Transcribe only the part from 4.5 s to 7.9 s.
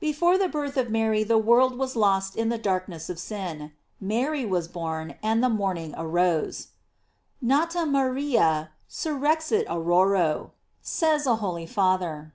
born, and the morning arose: "Nata